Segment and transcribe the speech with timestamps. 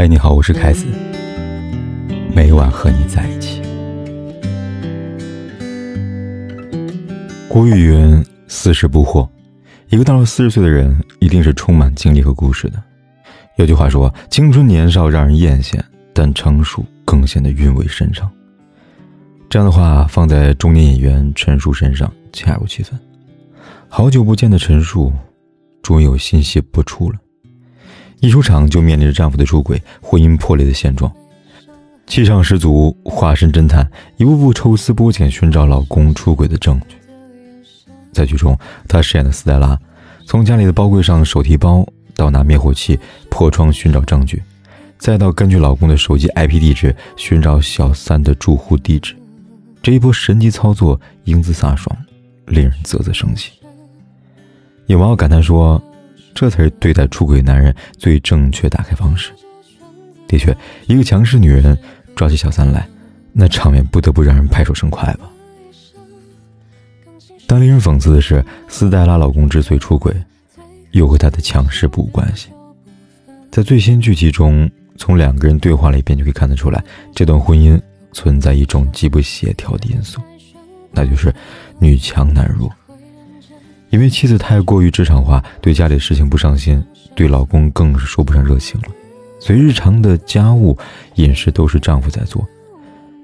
[0.00, 0.86] 嗨，你好，我是凯子。
[2.32, 3.60] 每晚和你在一起。
[7.48, 9.28] 古语云：“四十不惑。”
[9.90, 12.80] 一个到了四十岁的人，一定是充满经历和故事的。
[13.56, 15.80] 有句话说：“青春年少让人艳羡，
[16.12, 18.30] 但成熟更显得韵味深长。”
[19.50, 22.96] 这样的话放在中年演员陈数身上恰如其分。
[23.88, 25.12] 好久不见的陈数，
[25.82, 27.18] 终于有信息播出了。
[28.20, 31.10] 一出场就面临着丈夫的出轨、婚姻破裂的现状，
[32.06, 36.96] 气场十足，化身侦探，一步步抽丝剥茧寻找老公出轨的证据。
[38.12, 39.78] 在剧中，她饰演的斯黛拉，
[40.26, 41.86] 从家里的包柜上手提包，
[42.16, 42.98] 到拿灭火器
[43.30, 44.42] 破窗寻找证据，
[44.98, 49.14] 再到根据老公的手机 IP 地址寻找小三的住户地址，
[49.80, 51.96] 这一波神级操作英姿飒爽，
[52.46, 53.52] 令人啧啧称奇。
[54.86, 55.80] 有网友感叹说。
[56.40, 59.32] 这才是对待出轨男人最正确打开方式。
[60.28, 60.56] 的确，
[60.86, 61.76] 一个强势女人
[62.14, 62.88] 抓起小三来，
[63.32, 65.28] 那场面不得不让人拍手称快吧。
[67.44, 70.14] 但令人讽刺的是，斯黛拉老公之所以出轨，
[70.92, 72.50] 又和她的强势不无关系。
[73.50, 76.80] 在最新剧集中，从两个人对话里边就可以看得出来，
[77.16, 77.76] 这段婚姻
[78.12, 80.20] 存在一种极不协调的因素，
[80.92, 81.34] 那就是
[81.80, 82.72] 女强男弱。
[83.90, 86.82] 因为妻子太过于职场化，对家里事情不上心，
[87.14, 88.88] 对老公更是说不上热情了，
[89.40, 90.76] 所以日常的家务、
[91.14, 92.46] 饮食都是丈夫在做。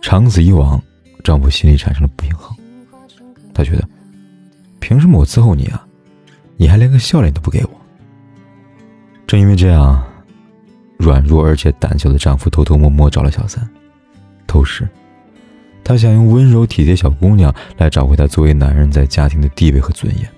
[0.00, 0.82] 长此以往，
[1.22, 2.56] 丈夫心里产生了不平衡，
[3.52, 3.86] 他觉得，
[4.80, 5.84] 凭什么我伺候你啊？
[6.56, 7.70] 你还连个笑脸都不给我。
[9.26, 10.02] 正因为这样，
[10.96, 13.68] 软弱而且胆小的丈夫偷偷摸摸找了小三，
[14.46, 14.88] 偷食。
[15.84, 20.28] 他想用温柔体贴小姑娘来找回他作为男人在家庭的地位和尊严。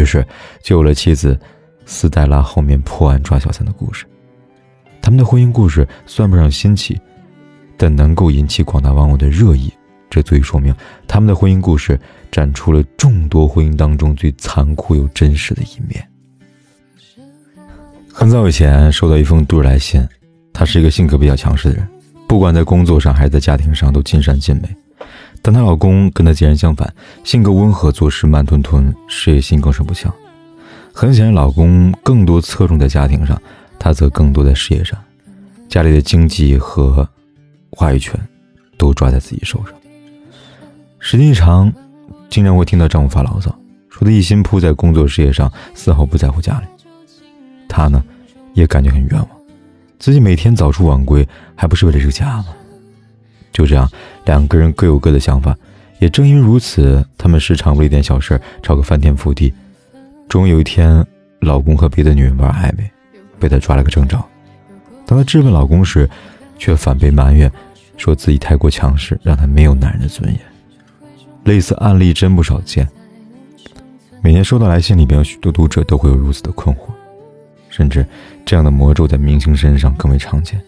[0.00, 0.26] 于是，
[0.62, 1.38] 就有了妻子
[1.86, 4.04] 斯黛拉后面破案抓小三的故事。
[5.00, 7.00] 他们的婚姻故事算不上新奇，
[7.76, 9.72] 但能够引起广大网友的热议，
[10.10, 10.74] 这足以说明
[11.06, 11.98] 他们的婚姻故事
[12.30, 16.06] 展出了众多婚姻当中最残酷又真实的一面。
[18.12, 20.06] 很早以前收到一封读者来信，
[20.52, 21.88] 他是一个性格比较强势的人，
[22.26, 24.68] 不管在工作上还是在家庭上都尽善尽美。
[25.42, 26.92] 但她老公跟她截然相反，
[27.24, 30.12] 性格温和，做事慢吞吞，事业心更是不强。
[30.92, 33.40] 很显然，老公更多侧重在家庭上，
[33.78, 34.98] 她则更多在事业上。
[35.68, 37.08] 家里的经济和
[37.70, 38.18] 话语权
[38.76, 39.74] 都抓在自己手上。
[40.98, 41.72] 时间一长，
[42.28, 43.54] 经常会听到丈夫发牢骚，
[43.88, 46.66] 说他一心扑在工作事业上，丝毫不在乎家里。
[47.68, 48.02] 她呢，
[48.54, 49.28] 也感觉很冤枉，
[49.98, 52.46] 自己每天早出晚归，还不是为了这个家吗？
[53.52, 53.90] 就这样，
[54.24, 55.56] 两个人各有各的想法。
[55.98, 59.52] 也正因如此，他们时常为一点小事吵个翻天覆地。
[60.28, 61.04] 终有一天，
[61.40, 62.88] 老公和别的女人玩暧昧，
[63.40, 64.22] 被她抓了个正着。
[65.04, 66.08] 当她质问老公时，
[66.56, 67.50] 却反被埋怨，
[67.96, 70.40] 说自己太过强势，让他没有男人的尊严。
[71.44, 72.86] 类似案例真不少见。
[74.20, 76.90] 每年收到来信里边，许多读者都会有如此的困惑，
[77.70, 78.06] 甚至
[78.44, 80.60] 这样的魔咒在明星身上更为常见。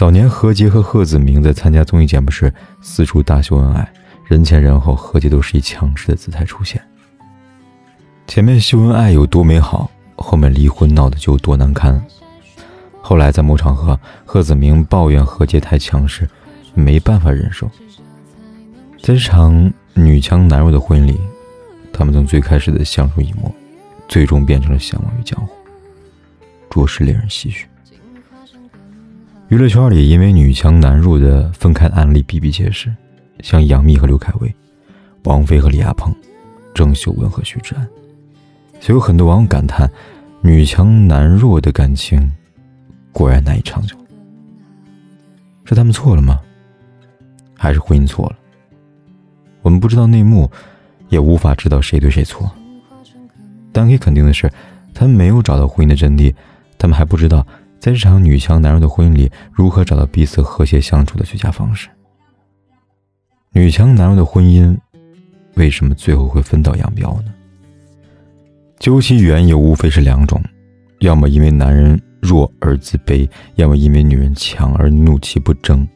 [0.00, 2.50] 早年何洁和贺子铭在参加综艺节目时
[2.80, 3.86] 四处大秀恩爱，
[4.24, 6.82] 人前人后，何洁都是以强势的姿态出现。
[8.26, 12.02] 前面秀恩爱有多美好，后面离婚闹得就有多难堪。
[13.02, 16.26] 后来在某场合，贺子铭抱怨何洁太强势，
[16.72, 17.70] 没办法忍受。
[19.02, 21.20] 在这场女强男弱的婚姻里，
[21.92, 23.54] 他们从最开始的相濡以沫，
[24.08, 25.52] 最终变成了相忘于江湖，
[26.70, 27.66] 着实令人唏嘘。
[29.50, 32.88] 娱乐圈里，因为女强男弱的分开案例比比皆是，
[33.40, 34.54] 像杨幂和刘恺威、
[35.24, 36.14] 王菲和李亚鹏、
[36.72, 37.84] 郑秀文和徐志安，
[38.80, 39.90] 所以有很多网友感叹：
[40.40, 42.30] 女强男弱的感情
[43.10, 43.96] 果然难以长久。
[45.64, 46.40] 是他们错了吗？
[47.56, 48.36] 还是婚姻错了？
[49.62, 50.48] 我们不知道内幕，
[51.08, 52.48] 也无法知道谁对谁错。
[53.72, 54.48] 但可以肯定的是，
[54.94, 56.32] 他们没有找到婚姻的真谛，
[56.78, 57.44] 他们还不知道。
[57.80, 61.88] 在这场女强男弱的婚姻里，如何找到彼此和谐相处的最佳方式？
[63.52, 64.76] 女强男弱的婚姻，
[65.54, 67.32] 为什么最后会分道扬镳呢？
[68.78, 70.42] 究其缘由，无非是两种：
[70.98, 75.88] 要么因为男人弱而自卑，要么因为女人强而怒气不争。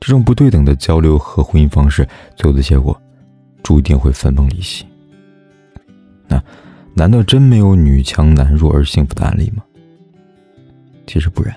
[0.00, 3.00] 这种不对等的交流和婚姻方式，最后的结果，
[3.62, 4.84] 注定会分崩离析。
[6.26, 6.42] 那，
[6.94, 9.62] 难道真没有女强男弱而幸福的案例吗？
[11.06, 11.54] 其实不然。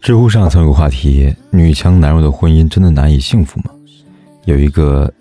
[0.00, 3.70] 知乎上曾有个话题：“女强男弱的婚姻真的难以幸福吗？”
[4.46, 5.12] 有一个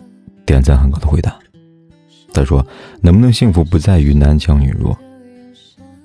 [0.46, 1.38] 点赞很高的回答，
[2.34, 2.66] 他说
[3.00, 4.98] ：“能不能幸福不在于男强女弱，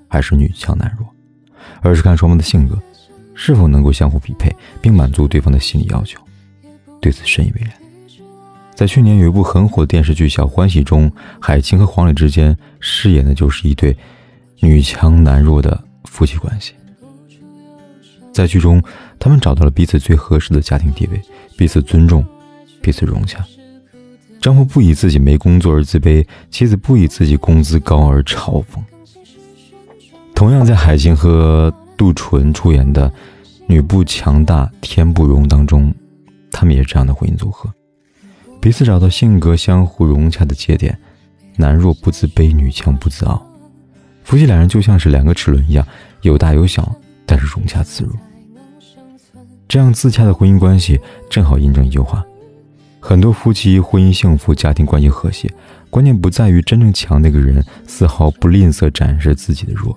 [0.06, 1.08] 还是女强男弱，
[1.80, 2.78] 而是看双方的性格
[3.34, 6.20] 是否能够相互匹配，并满足对方的心理要求。
[7.00, 7.72] 对此深以为然。
[8.74, 13.96] 在去年有一部很火的电视剧《小欢喜》中，海清和黄磊之间饰演的就是一对
[14.60, 16.72] 女强男弱的夫妻关系。
[18.32, 18.82] 在剧中，
[19.18, 21.20] 他们找到了彼此最合适的家庭地位，
[21.56, 22.24] 彼此尊重，
[22.82, 23.44] 彼此融洽。
[24.40, 28.78] 丈夫不以自己没工作而自卑，妻子不以自己工资高而嘲讽。
[30.34, 33.08] 同样，在海清和杜淳出演的
[33.66, 35.92] 《女不强大天不容》当中，
[36.52, 37.72] 他们也是这样的婚姻组合。
[38.60, 40.98] 彼此找到性格相互融洽的节点，
[41.56, 43.45] 男弱不自卑，女强不自傲。
[44.26, 45.86] 夫妻两人就像是两个齿轮一样，
[46.22, 46.92] 有大有小，
[47.24, 48.10] 但是融洽自如。
[49.68, 51.00] 这样自洽的婚姻关系，
[51.30, 52.24] 正好印证一句话：
[52.98, 55.48] 很多夫妻婚姻幸福，家庭关系和谐，
[55.90, 59.96] 关键不在于真正强那个人丝毫不吝啬展示自己的弱，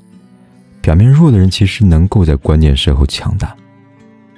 [0.80, 3.56] 表面弱的人其实能够在关键时候强大，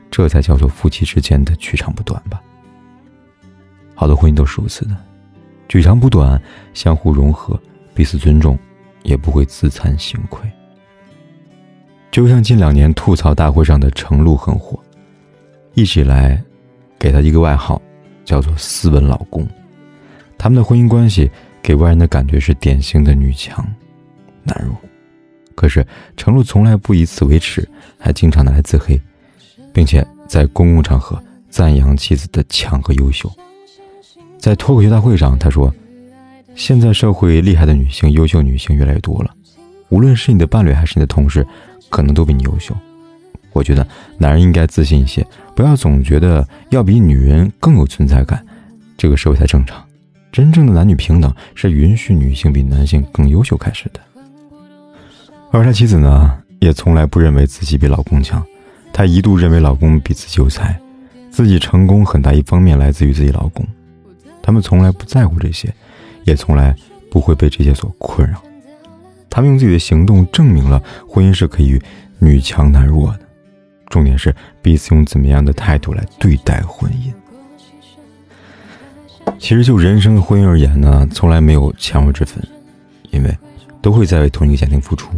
[0.10, 2.42] 这才叫做夫妻之间的取长补短吧。
[3.94, 4.96] 好的婚姻都是如此的，
[5.68, 6.42] 取长补短，
[6.74, 7.60] 相互融合，
[7.94, 8.58] 彼此尊重，
[9.04, 10.50] 也不会自惭形愧。
[12.12, 14.78] 就像近两年吐槽大会上的程璐很火，
[15.74, 16.42] 一直以来，
[17.00, 17.82] 给他一个外号，
[18.26, 19.48] 叫做“斯文老公”。
[20.38, 21.30] 他们的婚姻关系
[21.62, 23.66] 给外人的感觉是典型的女强
[24.44, 24.76] 男弱，
[25.56, 25.86] 可是
[26.18, 27.68] 程璐从来不以此为耻，
[27.98, 29.00] 还经常拿来自黑，
[29.72, 33.32] 并且在公共场合赞扬妻子的强和优秀。
[34.38, 35.74] 在脱口秀大会上，他说
[36.56, 39.34] ：“现在社会厉害的女性、优秀女性越来越多了，
[39.90, 41.46] 无论是你的伴侣还是你的同事，
[41.90, 42.76] 可能都比你优秀。
[43.54, 43.86] 我觉得
[44.18, 45.26] 男人应该自信一些，
[45.56, 48.46] 不要总觉得要比女人更有存在感，
[48.98, 49.84] 这个社会才正常。
[50.32, 54.00] 真正的男女平等是允许女性比男性更优秀开始的。”
[55.52, 58.42] 而他妻子呢，也从来不认为自己比老公强，
[58.94, 60.80] 她一度认为老公比自己有才，
[61.30, 63.68] 自己成功很大一方面来自于自己老公。
[64.42, 65.74] 他们从来不在乎这些，
[66.24, 66.76] 也从来
[67.10, 68.42] 不会被这些所困扰。
[69.30, 71.82] 他们用自己的行动证明了婚姻是可以
[72.20, 73.20] 女强男弱的。
[73.88, 77.12] 重点是彼此用怎么样的态度来对待婚姻。
[79.38, 82.42] 其实就人生的婚姻而言呢，从来没有强弱之分，
[83.10, 83.38] 因为
[83.82, 85.10] 都会在为同一个家庭付出。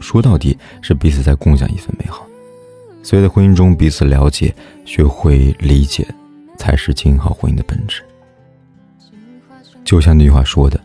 [0.00, 2.26] 说到底是彼此在共享一份美好。
[3.02, 4.54] 所以在婚姻中彼此了解，
[4.84, 6.06] 学会理解，
[6.58, 8.02] 才是经营好婚姻的本质。
[9.90, 10.80] 就像那句话说的，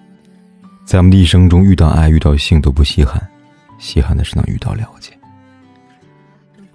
[0.84, 3.22] 在我们的一生中，遇到爱、遇到性都不稀罕，
[3.78, 5.12] 稀罕的是能遇到了解。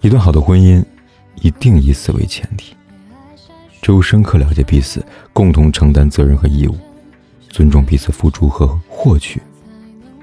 [0.00, 0.80] 一段好的婚姻，
[1.40, 2.76] 一定以此为前提。
[3.82, 6.78] 只有深刻了解彼此，共同承担责任和义务，
[7.48, 9.42] 尊重彼此付出和获取，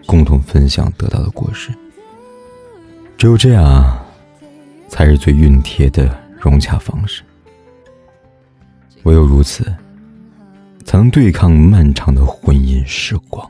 [0.06, 1.72] 共同分享得到的果实。
[3.18, 4.00] 只有这样，
[4.88, 7.22] 才是最熨帖的融洽方式。
[9.04, 9.76] 唯有如此。
[10.88, 13.46] 才能对抗漫长的婚姻时光。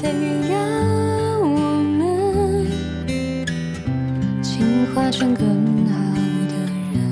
[0.00, 0.58] 等于让
[1.42, 1.58] 我
[1.98, 2.66] 们
[4.40, 5.46] 进化成更
[5.86, 5.92] 好
[6.48, 6.54] 的
[6.94, 7.04] 人，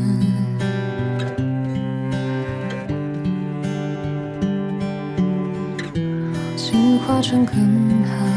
[6.57, 7.55] 进化成更
[8.05, 8.30] 好。